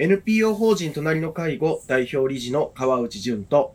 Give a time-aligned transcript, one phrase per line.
[0.00, 3.74] NPO 法人隣の介護代表理事の川内淳と、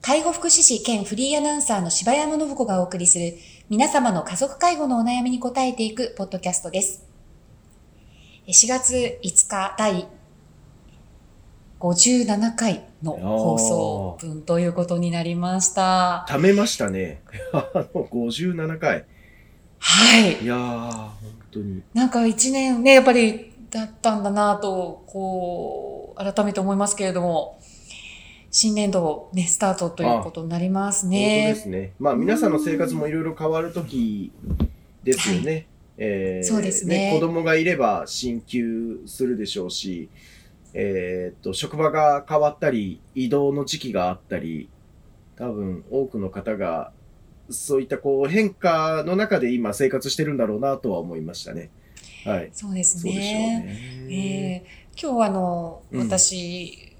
[0.00, 3.34] 介護福祉士兼フリーアナウンサーの柴山信子がお送りする
[3.68, 7.04] 皆様の家族介護のお悩みに答えていくポッドキャストです。
[8.46, 10.06] 4月5日第
[11.80, 16.26] 57回の放送分ということになりました。
[16.28, 17.22] 貯めましたね。
[17.52, 19.04] あの、57回。
[19.80, 20.44] はい。
[20.44, 21.12] いやー、本
[21.50, 21.82] 当に。
[21.92, 27.60] なんか一年ね、やっぱりだったんだなと、こう、改めて思いますけれども、
[28.50, 31.54] 新年度ね、スタートということになります本当でね。
[31.54, 31.92] すね。
[31.98, 34.32] まあ皆さんの生活もいろいろ変わるとき
[35.04, 35.66] ですよね。
[35.98, 40.08] えーそうですね子供がいれば進級するでしょうし、
[40.72, 44.68] えーっと、職場が変わったり、移動の時期があったり、
[45.36, 46.92] 多分多くの方が、
[47.50, 51.70] そういったこう変化の中で今生活してるんだろうなとは思いましたね。
[52.24, 52.50] はい。
[52.52, 53.12] そうですね。
[53.12, 54.64] ね。
[54.64, 56.92] えー今日はあの、うん私、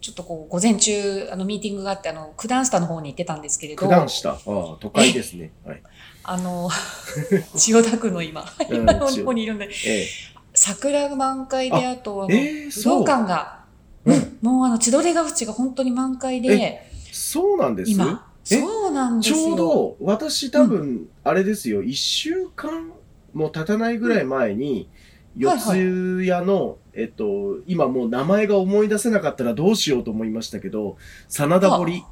[0.00, 4.30] ちょっとこう、午前中、あの、ミーティングがあって、あの、九段下の方に行ってたんですけれど、九段下？
[4.30, 4.38] ああ、
[4.80, 5.52] 都会ですね。
[5.64, 5.82] はい。
[6.24, 6.68] あの、
[7.54, 10.06] 千代田区の今、うん今の方にいるんで、え
[10.52, 13.64] 桜満開で、あと、あの、えー武道館が、
[14.04, 17.90] うんうん、もうあの、千鳥ヶ淵が本当に満開で、そうなんです？
[17.92, 18.58] 今、え？
[18.58, 19.36] そうなんですよ。
[19.36, 22.90] ちょうど、私多分、あれですよ、一週間
[23.32, 24.88] も経たないぐらい前に、
[25.36, 30.96] 四谷の、えっと、今もう名前が思い出せなかったらどうしようと思いましたけど、
[31.28, 32.02] 真田堀っ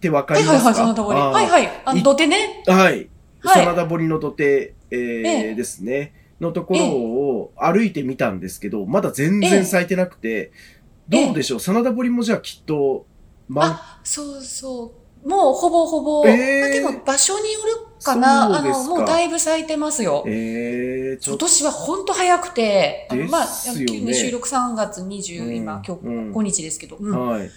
[0.00, 0.70] てわかりますか？
[0.70, 1.20] はいはいはい、その通り。
[1.20, 1.82] あーはいはい。
[1.84, 2.62] あの、い土手ね。
[2.66, 3.08] はい。
[3.40, 6.14] はい真田堀の土手、えーええですね。
[6.40, 10.50] のところを歩いてみたんですけど、まだ全然咲いてなくて、
[11.08, 11.60] どうでしょう？
[11.60, 13.06] 真田堀もじゃあきっと、
[13.46, 15.03] まあ、そうそう。
[15.24, 16.26] もうほぼほぼ。
[16.26, 18.58] えーまあでも場所によるかな。
[18.58, 20.22] あの、もうだいぶ咲いてますよ。
[20.26, 26.96] えー、今年は本当早くて、あのまあ、ね収録3月20、うん今、今日うん5日ですけど。
[26.96, 27.50] うんはい。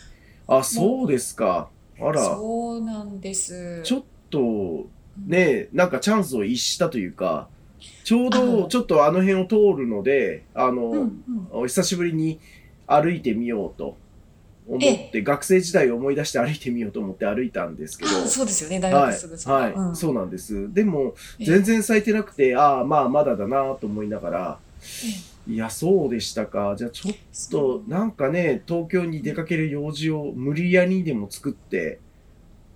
[0.47, 1.69] あ、そうですか。
[1.99, 3.81] あら、そうなんです。
[3.83, 4.85] ちょっと、
[5.25, 7.47] ね、なんかチャンスを逸したというか、
[8.03, 12.39] ちょうあどのちょっとあの辺を通るので、あの、うんうんお久しぶりに
[12.85, 13.97] 歩いてみようと
[14.67, 19.95] 思っえて、学生時代を思い出して歩いてみようと思って歩いたんですけど、あそうですよね、大はい学すぐ、そばはい、うん。
[19.95, 20.73] そうなんです。
[20.73, 21.45] でも、ええ。
[21.45, 24.59] 全然咲いてなくて、ああ、まあ、まだだなと思いながら、
[25.49, 26.75] いや、そうでしたか。
[26.77, 27.15] じゃあ、ちょっ
[27.49, 31.99] と、なんかね、東京に出かける用事を無理やりにでも作って、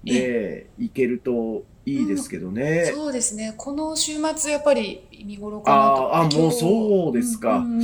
[0.04, 2.92] ね、行けるといいですけどね。
[2.94, 3.54] そうですね。
[3.58, 6.16] この週末、やっぱり見頃かなと。
[6.16, 7.60] あーあもうそうですか。
[7.60, 7.84] んんう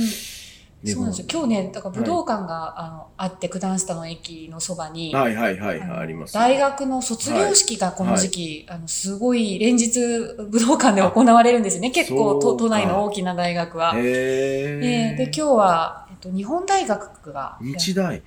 [0.84, 1.26] そうなんですよ。
[1.30, 11.90] 今日ね、だから武道館が、あのあって、九段下の駅のそばに、はいはいはい、あります、大学の卒業式がこの時期、あの、すごい連日武道館で行われるんですよね。
[11.90, 13.92] 結構都都内の大きな大学は。
[13.96, 15.10] へえ。
[15.10, 18.22] えーで、今日は、えっと、日本大学が、日大。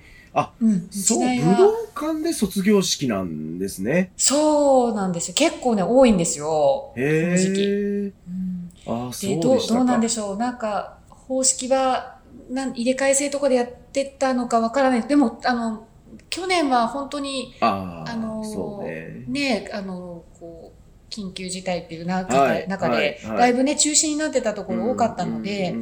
[0.60, 4.12] うん、そう、武道館で卒業式なんですね。
[4.16, 5.34] そうなんですよ。
[5.34, 6.46] 結構ね、多いんですよ。
[6.46, 7.62] こへの時期。
[7.62, 8.12] え。
[8.28, 8.52] うん
[8.86, 9.36] ああ、そうで。
[9.36, 12.16] どうなんでしょうなんか方式は
[12.50, 15.86] なん入れ替え制とかでやってたのかわからないでもあの
[16.30, 19.24] 去年は本当にあのね。
[19.28, 20.82] ねあのこう
[21.12, 25.74] 緊急事態っていう中,、はい中で、はいはいだいぶね中止になってたところ多かったので、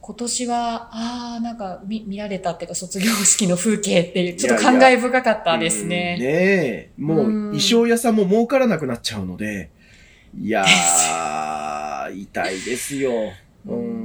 [0.00, 6.16] 今年はああなんか見見られたっていうか卒業式の風景っていうちょっといやいや感慨深かったですね。
[6.18, 6.90] うんねえ。
[6.98, 9.70] もう、うん衣装屋さんも儲からなくなっちゃうので、
[10.38, 13.12] いやー、 痛いですよ。
[13.66, 14.01] ううんん。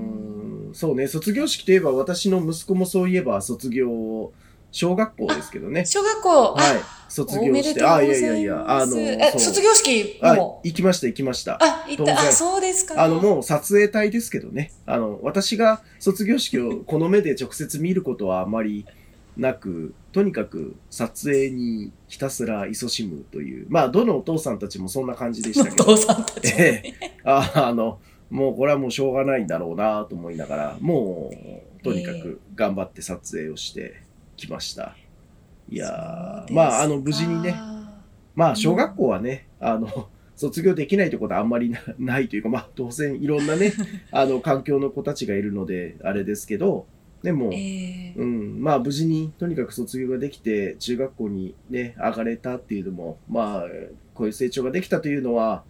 [0.78, 4.32] そうね、卒業式といえば、私の息子もそういえば、卒業、
[4.72, 5.88] 小学校ですけどね。
[5.88, 7.06] 小学校、はいあ。
[7.10, 7.84] 卒業して。
[7.84, 8.96] あ、いやいやいや、あの、
[9.40, 10.62] 卒業式あも。
[10.64, 11.58] 行きました、行きました。
[11.60, 12.14] あ、行った。
[12.14, 13.04] あ、そうですか。
[13.04, 14.72] あの、もう撮影隊ですけどね。
[14.86, 18.86] あの、私が卒業式をこの目で直接見ることはあまり
[19.36, 23.66] なく、とにかく撮影にひたすら勤しむという。
[23.70, 25.84] まあ、どのお父さんたちもそんな感じでしたおけど。
[25.98, 26.94] 父さんたちもね。
[27.26, 27.98] ああの、
[28.30, 31.32] もうこれはもうしょうがないんだろうなと思いながら、も
[31.80, 34.02] う、とにかく頑張って撮影をして
[34.36, 34.96] きました。
[35.70, 37.56] いやー、まあ、あの、無事にね、
[38.36, 43.74] まあ、小学校はね、あの、 卒業できないところあんまりなないというか、まあ、当然いろんなね、
[44.12, 46.86] あの、環境の子たちがいるので、あれですけど、
[47.24, 53.68] でも、えーうん、まあ、無事に、とにかく卒業ができて、中学校にね、上がれたっていうのも、まあ、
[54.18, 55.64] こういう成長ができたというのは、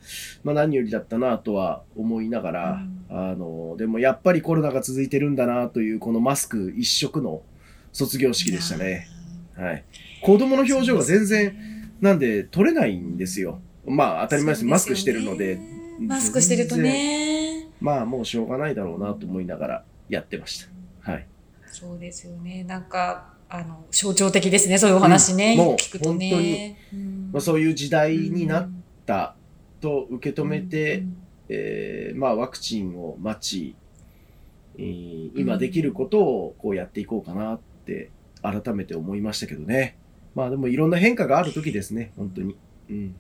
[0.43, 7.43] まあ、何よりだったなとは思いながら、あの、でもやっぱりコロナが続いてるんだなという、このマスク一色の
[7.91, 9.07] 卒業式でしたね。。
[9.55, 9.83] はい。
[10.23, 11.55] 子供の表情が全然、
[11.99, 13.59] なんで取れないんですよ。
[13.85, 14.65] まあ当たり前です。
[14.65, 15.59] マスクしてるので。
[15.99, 17.67] マスクしてるとね。
[17.81, 20.65] まあもうしょうがないだろうなと思いながらやってまし
[21.03, 21.11] た。
[21.11, 21.27] はい。
[21.67, 22.63] そうですよね。
[22.63, 26.77] なんか、あの、象徴的ですね、そういうお話ね、うんもう聞くとね。
[26.93, 28.69] うんまあ、そういう時代になっ
[29.05, 29.35] た
[29.81, 31.17] と受け止めて、うん
[31.49, 33.75] えーまあ、ワクチンを待ち、
[34.77, 38.09] えー今できることをこうやっていこうかなって
[38.41, 39.97] 改めて思いましたけどね。
[40.35, 42.55] まあでもいろんな変化がある時ですね、本当に。
[42.89, 43.15] うん。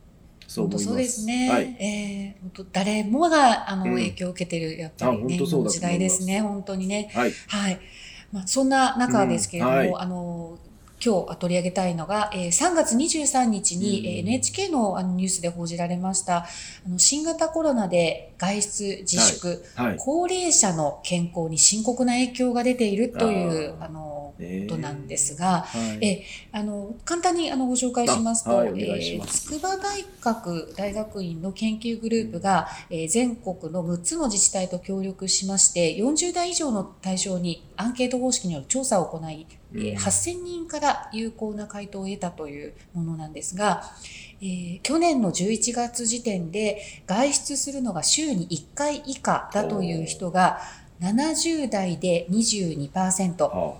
[0.47, 0.85] そう思います。
[0.87, 1.49] 本当そうですね。
[1.49, 1.77] はい。
[1.79, 7.09] えー本当誰もが、あの、うん影響を受けてる、やっぱりあね、時代ですね、本当にね。
[7.13, 7.31] はい。
[7.47, 7.79] はい。
[8.31, 10.03] まあ、そんな中ですけれども、うんはい。
[10.03, 10.59] あの、
[11.03, 16.45] 今日取り上げたいのが、えー3月23日に、NHK のあのニュースで報じられました、あ
[16.89, 19.95] の新型コロナで外出自粛、はい。
[19.99, 26.05] 高齢者の健康に深刻な影響が出ているという、あの、ねことなんですが、はい。
[26.05, 29.47] えあの、簡単にあのご紹介しますと、あはいお願いします。
[29.47, 43.83] 筑波大学大学院の研究グループが、えー全国の6つの自治体と協力しまして、40代以上の対象にアンケート方式による調査を行い、8000人から有効な回答を得たというものなんですが、
[44.41, 50.59] えー去年の11月時点で外出するのが週に1回以下だという人が
[51.01, 53.75] 70代で22%、は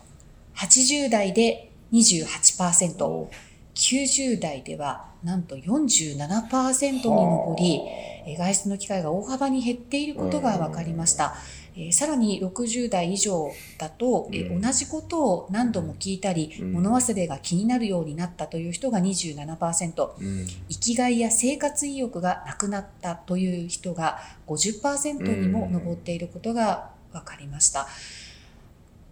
[0.55, 3.29] 80代で28%、あお
[3.77, 11.35] 90代ではなんと47%に上り、えー外出の機会が大幅に減っていることが分かりました。
[11.77, 16.73] えーさらに60代以上だと、え同じことを何度も聞いたり、うん。
[16.73, 20.45] 物忘れが気になるようになったという人が27%、うん。
[20.69, 27.87] 生きがいや生活意欲がなくなったという人が50%にも上っていることが分かりました。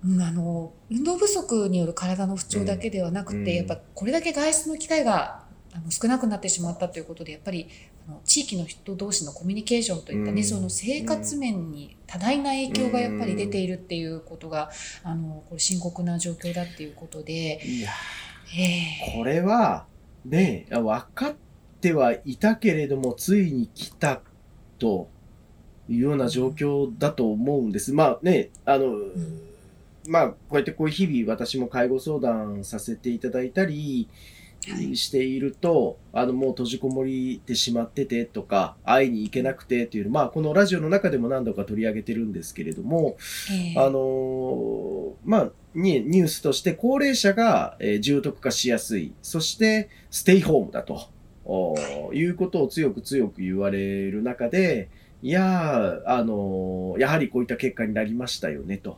[0.03, 5.43] うん、あの運動不足による体の不調だけではなくて、うんやっぱこれだけ外出の機会が
[5.73, 7.67] あの少なくなってしまったということでやっぱり
[8.07, 14.69] あの地域の人同士のコミュニケーションといったね、うんその生活面に多大な影響がやっぱり出ているっていうことが、
[15.03, 17.89] あのこれ深刻な状況だっていうことで、いや
[18.57, 19.85] ええこれは、
[20.23, 21.35] ね、分かっ
[21.81, 24.21] てはいたけれども、ついに来た
[24.77, 25.09] と
[25.89, 27.91] いうような状況だと思うんです。
[27.91, 29.11] まあね、あの、ん
[30.07, 34.07] まあ、こうやってこういう日々私も介護相談させていただいたり
[34.67, 34.95] はい。
[34.97, 43.17] していると、あの、もう閉じこもりてしまっててとか、会いに行けなくてっていう、まあ、このラジオの中でも何度か取り上げてるんですけれども、
[43.51, 43.79] ええ。
[43.79, 49.13] あのーまあ、にニュースとして高齢者が、えー重篤化しやすい。
[49.21, 51.09] そして、ステイホームだと、
[52.13, 54.89] いうことを強く強く言われる中で、
[55.21, 58.97] いやー、あのーやはりこういった結果になりましたよね、と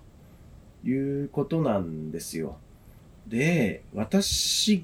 [0.89, 2.57] いうことなんですよ。
[3.27, 4.83] で、私、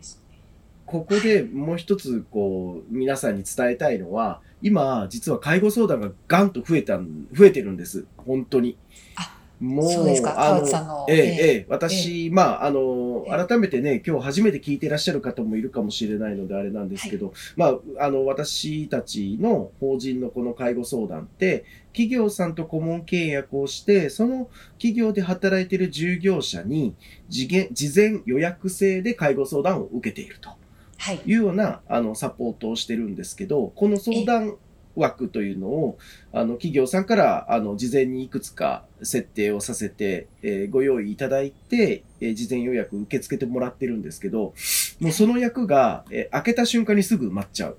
[0.86, 8.06] ここでもう一つ、こう、皆さんに伝えたいのは、今、実は介護相談がガンと増えた、増えてるんです。
[8.18, 8.78] 本当に。
[9.16, 21.64] あもう、そうですか内さんのええ、ええええ、私、まあ、あの、ええ改めてね、今日初めて聞いてらっしゃる方もいるかもしれないのであれなんですけど、まあ、あの、私たちの法人のこの介護相談って、
[21.94, 26.96] 企業さんと顧問契約をして、その企業で働いている従業者に、
[27.30, 30.50] 事前事前予約制で介護相談を受けていると。
[30.98, 31.22] はい。
[31.26, 34.58] いうようなあのサポートをしてるんですけど、この相談
[34.96, 35.98] 枠というのを、
[36.32, 44.54] あの企業さんからあの事前にいくつか設定をさせて、えーご用意いただいて、えー事前予約受け付けてもらってるんですけど、
[45.00, 47.78] もうその役が、えー開けた瞬間にすぐ埋まっちゃう。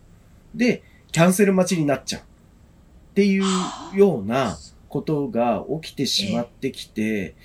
[0.54, 2.22] で、キャンセル待ちになっちゃう。
[2.22, 2.24] っ
[3.14, 3.44] ていう
[3.94, 7.36] ようなことが起きてしまってきて、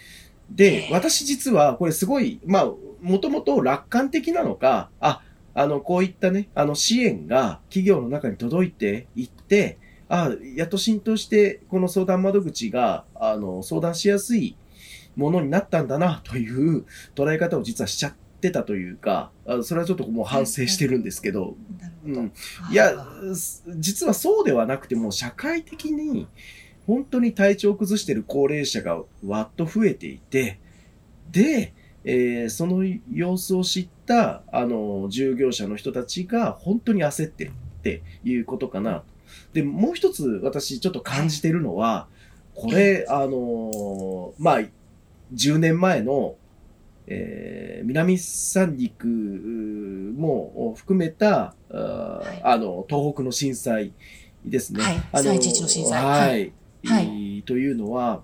[0.49, 2.71] で、私実はこれすごい、まあ、
[3.01, 5.21] もともと楽観的なのか、あ、
[5.59, 14.55] あの、こういったね、あの支援が企業の中に届いていって、あ、やっと浸透して、この相談窓口が、あの、相談しやすい
[15.17, 21.57] ものになったんだな、という捉え方を実はしちゃってたというか、あそれはちょっともう反省してるんですけど。
[22.05, 22.31] うん。
[22.71, 22.93] いや
[23.75, 26.29] 実はそうではなくても、社会的に
[26.87, 30.61] 本当に体調を崩している高齢者がわっと増えていて、
[31.29, 31.73] で、
[32.09, 39.03] えーその様子を知った、あの、従業者の人たちが本当に焦ってるっていうことかな。
[39.53, 42.07] で、もう一つ私ちょっと感じてるのは、
[42.55, 44.59] これ、あの、まあ、
[45.33, 46.35] 10年前の、
[47.05, 53.93] えー南三陸も含めた、あ,、はいあの、東北の震災
[54.45, 54.83] ですね。
[54.83, 56.53] はいあの311の震災はい。
[56.85, 58.21] はいというのは、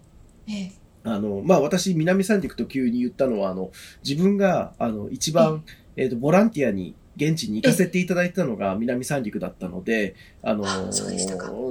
[0.47, 3.71] ええあの、まあ、私、南三陸と急に言ったのは、あの、
[4.03, 5.63] 自分が、あの、一番、
[5.95, 10.91] えっ、と、ボランティアに現地に行かせていただいたのが南三陸だったので、あのあ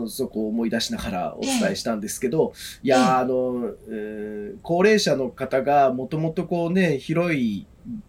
[0.09, 7.67] そこを思い出しながらお伝えしたんですけど、いやー、あの、えー高齢者の方がもともとこうね、広い、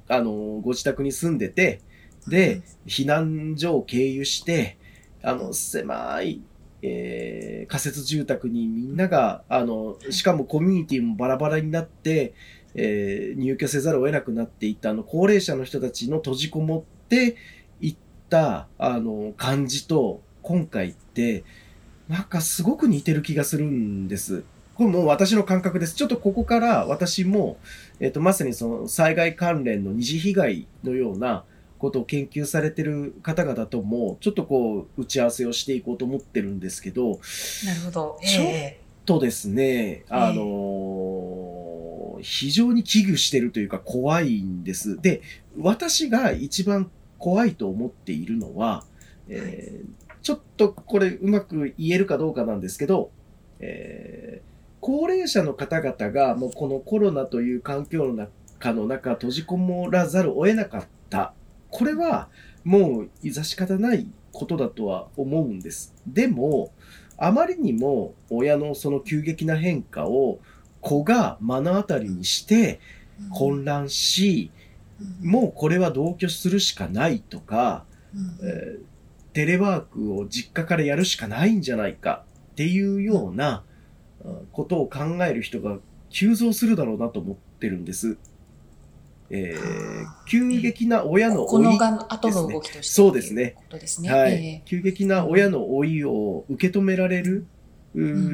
[0.08, 1.82] あの、ご自宅に住んでて、
[2.28, 4.78] で、避難所を経由して、
[5.22, 6.42] あの、狭い、
[6.82, 12.34] えー仮設住宅にみんなが、あの、しかもコミュニティもバラバラになって、
[12.76, 17.38] えー入居せざるを得なくなっていった、あの、高齢者の人たちの閉じこもって
[17.82, 17.96] いっ
[18.30, 21.44] た、あの、感じと、今回って、
[22.08, 24.44] なんかすごく似てる気がするんです。
[24.76, 25.96] これもう私の感覚です。
[25.96, 27.58] ちょっとここから私も、
[28.00, 31.46] えっ、と、まさにその災害関連の二次被害のような
[31.78, 37.20] ことを研究されてる方々とも、ちょっとこう、打ち合わせをしていこうと思ってるんですけど、
[37.66, 38.20] なるほど。
[38.24, 45.00] ちょえとですね、あの非常に危惧してるというか怖いんです。
[45.02, 45.22] で、
[45.60, 46.90] 私が一番
[47.20, 48.84] 怖いと思っているのは、
[49.30, 53.12] えーちょっとこれうまく言えるかどうかなんですけど、
[53.60, 61.34] えー高齢者の方々がもうこのコロナという環境の中の中閉じこもらざるを得なかった。
[61.76, 62.30] これは
[62.64, 65.94] もういざし方ないことだとは思うんです。
[66.08, 66.72] でも、
[67.18, 70.40] あまりにも親のその急激な変化を
[70.80, 72.80] 子が目の当たりにしてえ
[73.34, 74.52] 混乱し、
[75.22, 78.96] もうこれは同居するしかないとか、うん、えー
[79.34, 83.64] テレワークを実家からやるしかないんじゃないかっていうような
[84.24, 85.78] うんことを考える人が
[86.10, 88.18] 急増するだろうなと思ってるんです。
[89.30, 93.56] えー急激な親のこ老いのが後の動きとしてそうですね。
[93.88, 94.12] すね。
[94.12, 94.34] はい。
[94.34, 97.46] え急激な親の老いを受け止められる、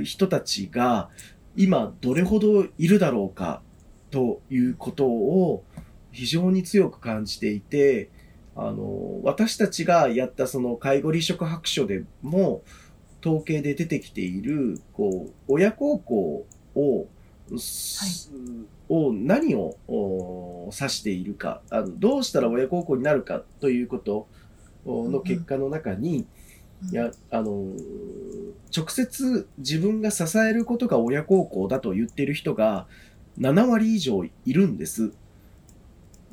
[0.05, 1.09] 人たちが
[1.55, 3.61] 今どれほどいるだろうか
[4.09, 5.63] ということを
[6.11, 8.09] 非常に強く感じていて、
[8.55, 12.63] あの、私たちがやったその介護離職白書でも
[13.21, 16.45] 統計で出てきている、こう、親孝行
[16.75, 17.20] を、す
[18.89, 24.27] を何をお指しているかあの、どうしたら親孝行になるかということ
[24.85, 26.25] おの結果の中に、
[26.91, 27.73] や、あの、
[28.75, 32.87] 直接自分が支えることが親孝行だと言っている人が
[33.39, 35.11] 7割以上いるんです。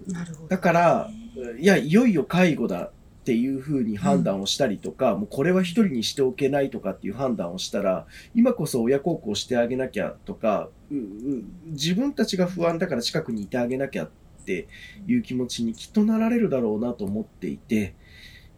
[0.06, 0.48] なるほど。
[0.48, 1.10] だから、
[1.58, 2.90] いや、いよいよ介護だ
[3.28, 14.10] っていうふうに判断をしたりとか、もうこれは一人にしておけないとかっていう判断をしたら、今こそ親孝行してあげなきゃとか、うう自分たちが不安だから近くにいてあげなきゃっ
[14.46, 14.66] て
[15.06, 17.94] いう気持ちにきっとなられるだろうなと思っていて、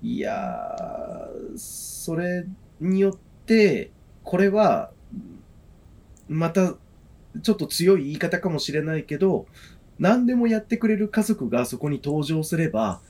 [0.03, 2.47] いやー、それ
[2.79, 3.91] によって、
[4.23, 4.93] これは、
[6.29, 6.77] また、
[7.43, 9.49] ちょっと強い言い方かもしれないけど、
[9.99, 13.01] 何でもやってくれる家族がそこに登場すれば、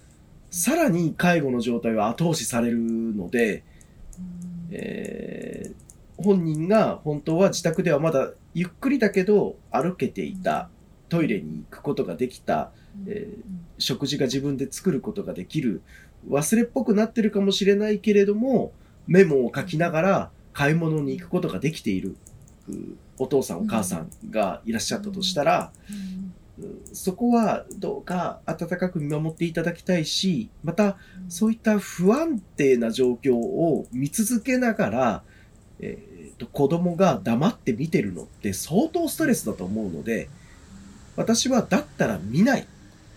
[0.50, 3.62] さらに介護の状態は後押しされるので、
[4.18, 4.68] うん。
[4.72, 5.90] えー
[6.22, 10.68] 本人が本当は自宅ではまだゆっくりだけど歩けていた、
[11.08, 12.72] トイレに行くことができた、
[13.06, 13.42] えー
[13.78, 15.80] 食事が自分で作ることができる、
[16.28, 18.72] 忘れっぽくなってるかもしれないけれども、
[19.06, 22.16] メモを書きながら買い物に行くことができている、
[22.68, 22.72] う
[23.16, 26.34] お父さんお母さんがいらっしゃったとしたら、うん
[26.92, 30.96] そこはどうか温かく見守っていただきたいし、また
[31.28, 35.22] そういった不安定な状況を見続けながら、
[35.80, 40.28] えーと子供が黙って見てるのって相当ストレスだと思うので、
[41.16, 42.66] 私はだったら見ない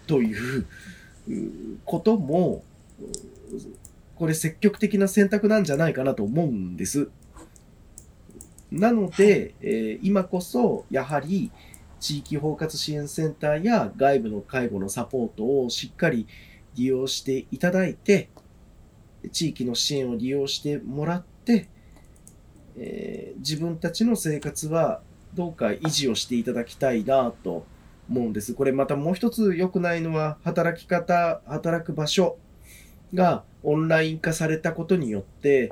[0.07, 0.65] という
[1.29, 2.63] うことも、
[3.00, 3.03] う
[4.15, 7.09] これ積極的な選択なんじゃないかなと思うんです。
[8.71, 11.51] なので、えー今こそやはり
[12.03, 16.27] 地域包括支援センターや外部の介護のサポートをしっかり
[16.75, 18.27] 利用していただいて、
[19.31, 21.69] 地域の支援を利用してもらって、
[22.77, 25.01] えー自分たちの生活は
[25.33, 27.65] どうか維持をしていただきたいなと
[28.10, 28.53] 思うんです。
[28.53, 32.38] これまたもう一つ良くないのは、働き方、働く場所
[33.13, 35.72] がオンライン化されたことによって、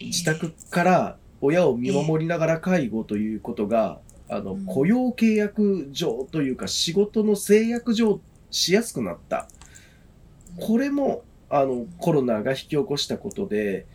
[0.00, 9.48] 自宅から親を見守りながら介護ということが、あのうん雇用契約上というか仕事の制約上しやすくなった。
[10.58, 13.86] これもあのコロナが引き起こしたことで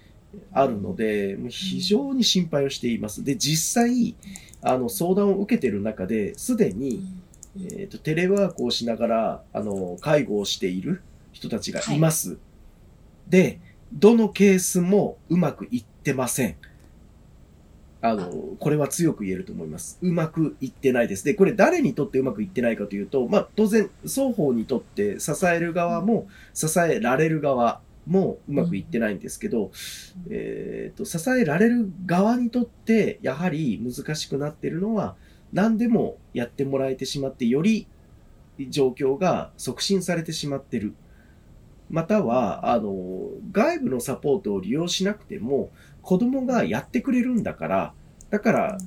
[0.54, 3.24] あるので、非常に心配をしています。
[3.24, 4.16] で、実際、
[4.62, 7.04] あの相談を受けている中で、すでに、
[7.58, 11.02] えーとテレワークをしながらあの介護をしている
[11.34, 12.38] 人たちがいます。
[13.28, 13.60] で、
[13.92, 16.56] どのケースもうまくいってません。
[18.02, 20.00] あの、これは強く言えると思います。
[20.02, 21.24] うまくいってないです。
[21.24, 29.72] で、これ誰にとってうまくいってないかというと、まあ、当然、双方にとって支える側も、支えられる側もうまくいってないんですけど、
[30.30, 35.16] えっ、と、支えられる側にとって、やはり難しくなっているのは、
[35.54, 37.88] 何でもやってもらえてしまって、より
[38.70, 40.94] 状況が促進されてしまっている。
[41.90, 45.70] または、あの、外部のサポートを利用しなくても、
[46.02, 47.94] 子供がやってくれるんだから、
[48.30, 48.78] だから、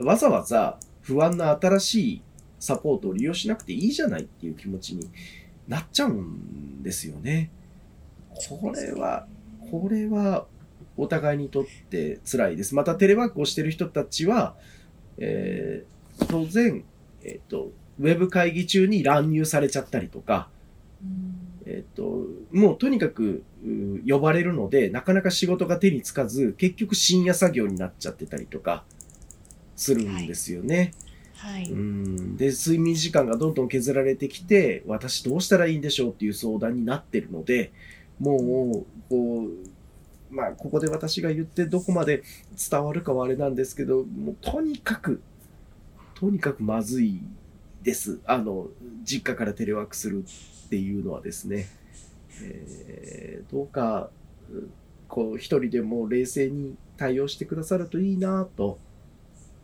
[0.00, 2.22] わざわざ不安な新しい
[2.60, 5.08] サポートを利用しなくていいじゃないっていう気持ちに
[5.66, 7.50] なっちゃうんですよね。
[8.48, 9.26] これは、
[9.70, 10.46] これは
[10.96, 12.74] お互いにとって辛いです。
[12.74, 14.54] またテレワークをしてる人たちは、
[15.18, 16.84] えー当然、
[17.22, 20.48] えっ、と、ウェブ会議中に乱入されちゃったりとか、
[21.68, 28.84] えっ、と、もうとにかくう呼ばれるので、なかなか仕事が手につかず、結局深夜作業になっちゃってたりとか、
[29.76, 30.92] するんですよね。
[31.36, 31.70] はい。
[31.70, 32.36] うん。
[32.36, 37.70] で、睡眠時間がどんどん削られてきて、私どうしたらいいんでしょうっていう相談になってるので、
[38.18, 42.22] もう、こう、まあ、ここで私が言ってどこまで
[42.70, 45.22] 伝わるかはあれなんですけど、もうとにかく、
[46.14, 47.20] とにかくまずい
[47.82, 48.18] です。
[48.24, 48.68] あの、
[49.04, 50.24] 実家からテレワークする
[50.68, 51.66] っていうのはですね、
[52.42, 54.10] えーどうか、
[54.52, 54.68] う
[55.08, 58.78] こう、一人でも冷静に対応してくださるといいなと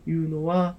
[0.06, 0.76] いうのは、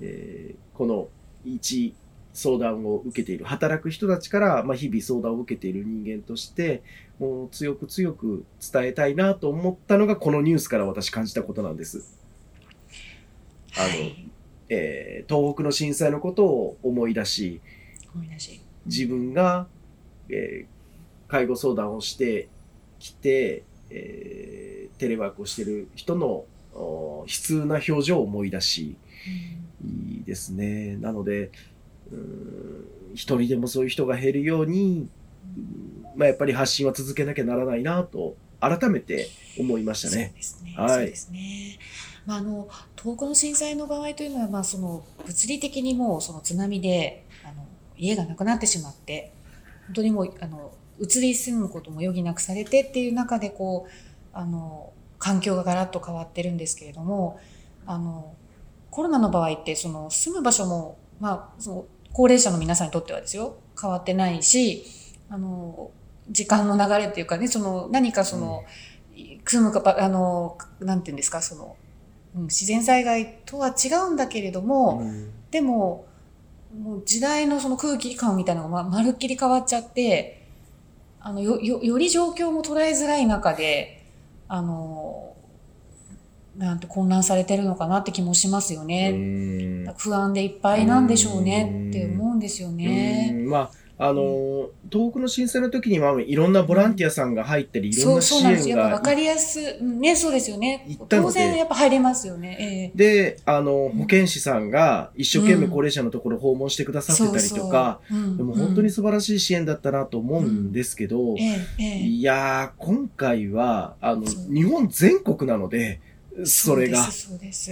[0.00, 1.08] えーこの
[1.44, 1.94] 一
[2.32, 6.82] 相談を受けている、働く人たちから、まあ、日々相談を受けている人間として、
[7.18, 12.18] もう強く強く伝えたいなと思ったのが、このニュースから私感じたことなんです。
[13.76, 14.30] あのはい。
[14.68, 17.60] えー東北の震災のことを思い出し、
[18.14, 18.63] 思い出し。
[18.86, 19.66] 自分が、
[20.28, 20.74] えー
[21.26, 22.48] 介護相談をして
[23.00, 28.96] きて、えーテレワークをしている人のお悲痛な表情を思い出し、
[29.84, 30.96] いいですね。
[30.96, 31.50] なので、
[33.14, 35.08] 一人でもそういう人が減るように、
[35.56, 40.32] うんまあ、やっぱり発信は続けなきゃならないなと、改めて思いましたね。
[40.62, 40.74] ね。
[40.76, 41.78] はいそうですね。
[42.26, 49.32] まあ、あの、東北の震災の場合というのは、まあ、その、物理的にもう、その津波で、あの、家がなくなってしまって、
[49.86, 53.90] 本当にもう、あの、移り住むことも余儀なくされてっていう中で、こう、
[54.32, 57.40] あの、環境がガラッと変わってるんですけれども、
[57.86, 58.34] あの、
[58.90, 64.84] コロナの場合って、その、住む場所も、まあ、その、高齢者の皆さんにとってはですよ、変わってないし、
[65.28, 65.90] あの、
[66.30, 68.64] 時間の流れっていうかね、その、何かその、
[69.44, 71.76] 住むかば、あの、なんていうんですか、その、
[72.36, 75.30] うん自然災害とは違うんだけれども、うん。
[75.52, 76.04] でも、
[76.78, 80.48] もう時代のその空気感みたいなのがままるっきり変わっちゃって、
[81.20, 84.04] あの、よ、よ、より状況も捉えづらい中で、
[84.48, 85.34] あの、
[86.56, 89.10] なんて混乱されてるのかなって気もしますよね。
[89.10, 93.32] うん不安でいっぱいなんでしょうねって思うんですよね。
[93.34, 99.02] うんまあ、あのー、東北の震災の時には、いろんなボランティアさんが入ったり、いろんな支そうなんです。
[99.02, 100.86] かりやすね、そうですよね。
[101.08, 102.56] 当然やっぱ入れますよね。
[102.58, 102.92] ええ。
[102.94, 103.98] で、あの、うん。
[103.98, 111.36] 保健師さんが一生懸命高齢者のところを訪問してくださってたりとか、でも本当に素晴らしい支援だったなと思うんですけど、
[111.78, 116.00] いやー、今回は、あの、日本全国なので、
[116.44, 117.04] それが。
[117.04, 117.70] そうです、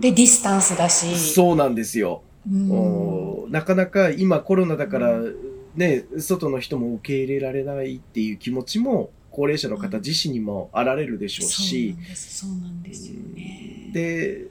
[0.00, 1.16] でディスタンスだし。
[1.16, 2.22] そうなんですよ。
[2.50, 2.70] うん。
[2.70, 5.36] おなかなか今コロナだからう
[5.74, 13.90] ね、外の人も受け入れられないっていう気持ちも高齢者の方自身にもあられるでしょうし、そうなんです、そうなんですよね。
[13.92, 14.46] で、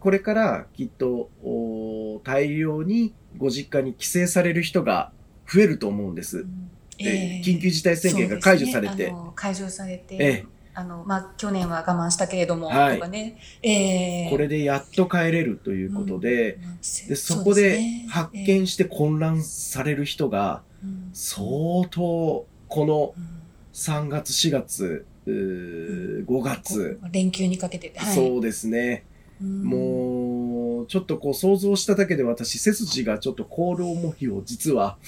[0.00, 5.12] これからきっとお大量にご実家に帰省される人が
[5.48, 6.38] 増えると思うんです。
[6.38, 6.70] うん。
[6.98, 9.14] で緊急事態宣言が解除されて、ね。
[9.34, 12.96] 解除されて、ええあの、まあ、去年は我慢したけれども、はい。
[12.96, 29.04] とかね、ええこれでやっと帰れるということで、うんでそこで発ええ見して混乱される人がうん相当このうん3月、4月、うー5月、連休にかけて、はい、そうですね。
[29.40, 29.64] うん。
[29.64, 34.98] もう、ちょっとこう想像しただけで私、背筋がちょっと凍る思いを実は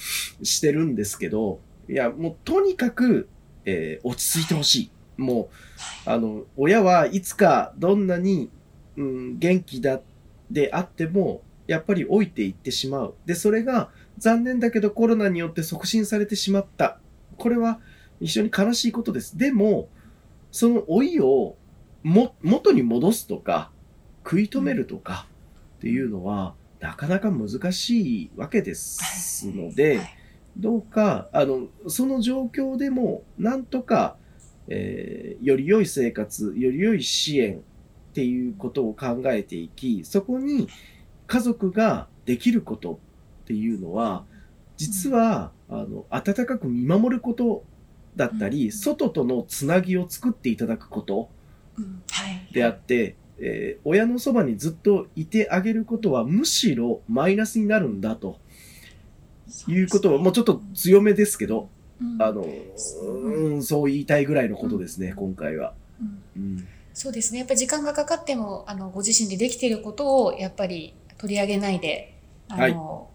[0.41, 3.29] してるんですけど、いや、もうとにかく、
[3.65, 4.91] えー落ち着いてほしい。
[5.17, 5.49] も
[6.05, 8.49] う、あの、親はいつかどんなに、
[8.97, 10.01] うん、元気だ、
[10.51, 13.15] であっても、やっぱり老いていってしまう。
[13.25, 16.99] で、それが残念だけどコロナによって促進されてしまった。
[17.37, 17.79] これは
[18.19, 19.37] 非常に悲しいことです。
[19.37, 19.89] でも、
[20.51, 21.55] その老いを
[22.03, 23.71] も元に戻すとか、
[24.23, 25.27] 食い止めるとか
[25.77, 30.25] っていうのは、なかなか難しいわけですので、はい
[30.57, 34.15] どうか、あの、その状況でも、なんとか、
[34.67, 37.59] えーより良い生活、より良い支援っ
[38.13, 40.67] ていうことを考えていき、そこに
[41.27, 42.99] 家族ができること
[43.43, 44.25] っていうのは、
[44.77, 47.63] 実は、あの、温かく見守ること
[48.15, 48.71] だったり、うん。
[48.71, 51.29] 外とのつなぎを作っていただくこと
[51.77, 52.01] うん。
[52.09, 52.53] はい。
[52.53, 58.39] であって、えー親のそばにずっといてあげることはむしろマイナスになるんだと
[59.67, 61.74] いうことを、もうちょっと強めですけど、うん
[62.19, 65.15] あの、そううん、そう言いたいぐらいのことですね、うん。
[65.15, 65.73] 今回は。
[66.35, 66.41] うん。
[66.41, 67.39] うん、そうですね。
[67.39, 73.09] やっぱり時間がかかっても、あの、ご自身でできていることを、やっぱり取り上げないで、あの、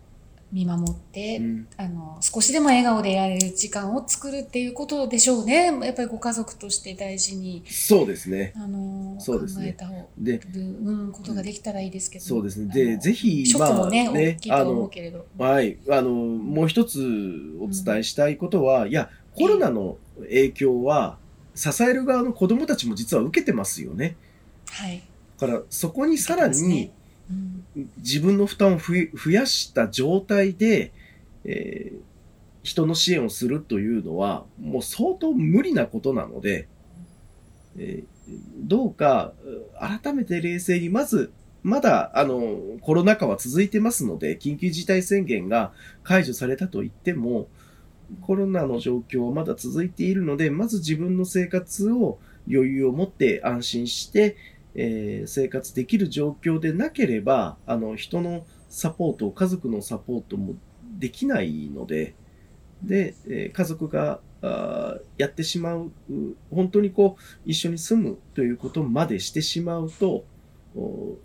[0.52, 5.66] 見守って、うんあの、少しでも笑顔でいられる時間を作るっていうことでしょうね。
[5.66, 8.52] やっぱりご家族として大事に、そうですね。
[8.56, 12.24] あの、そうですね考えた方で、うん、ことができたらいいですけど。
[12.24, 12.68] そうですね。
[12.70, 15.26] あで、のぜひ、ショックもね、まあね大きいとは思うけれど。
[15.38, 15.78] はい。
[15.88, 16.98] あの、もう一つ
[17.60, 21.18] お伝えしたいことは、いや、コロナの影響は、
[21.54, 24.16] 支える側の子供たちも実は受けてますよね。
[24.70, 25.02] はい。
[25.38, 26.90] だから、そこにさらに
[27.30, 27.59] うん
[27.98, 30.92] 自分の負担を増やした状態で、
[31.44, 32.10] えー
[32.62, 36.68] 人の支援をするというのは、もう相当無理なことなので、
[37.78, 38.20] えー
[38.62, 39.32] どうか、
[40.02, 45.72] 改めて冷静に、まず、まだ、あの、コロナ禍は続いてますので、緊急事態宣言が
[46.04, 47.48] 解除されたと言っても、
[48.22, 54.36] コロナの状況はまだ続いているので、まず自分の生活を余裕を持って安心して、
[54.74, 60.54] えー生活できる状況でなければ、あの、人のサポート、家族のサポートも
[60.98, 62.14] できないので、
[62.82, 64.20] で、えー家族が
[65.18, 65.92] やってしまう、
[66.50, 70.24] 本当にこう、一緒に住むということまでしてしまうと、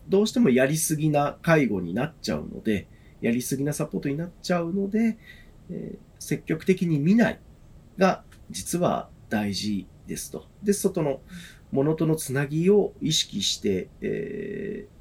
[0.09, 2.87] どうしてもやりすぎな介護になっちゃうので、
[3.21, 5.17] やりすぎなサポートになっちゃうので、
[5.69, 7.39] えー積極的に見ない
[7.97, 10.45] が実は大事ですと。
[10.63, 11.19] で、外の
[11.71, 14.95] ものとのつなぎを意識して、えー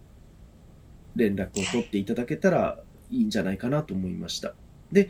[1.16, 2.78] 連絡を取っていただけたら
[3.10, 4.54] いいんじゃないかなと思いました。
[4.92, 5.08] で、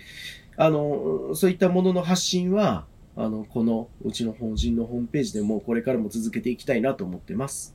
[0.57, 2.87] あの、そういったものの発信は、
[3.17, 7.75] あの、このうちの法人のホームページでもこれからも続けていきたいなと思ってます。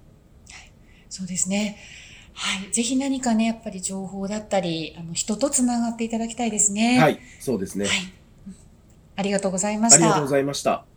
[1.09, 1.77] そうですね。
[2.33, 2.71] はい。
[2.71, 6.99] ぜひ何かね、やっぱり情報だったり、あの、人とつながっていただきたいですね。。
[6.99, 7.85] はいい、そうですね。
[7.85, 8.13] はい。
[9.15, 10.27] ありがとうございましたありがとうご。
[10.27, 10.88] ざいました。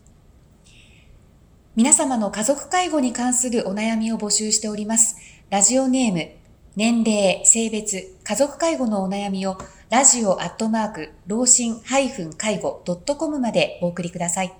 [1.75, 5.17] 皆様の家族介護に関するお悩みを募集しております。
[5.49, 6.31] ラジオネーム、
[6.77, 9.57] 年齢、性別、家族介護のお悩みを、
[9.89, 12.11] ラジオアットマーク、老人介
[12.59, 12.83] 護
[13.17, 14.53] .com までお送りください。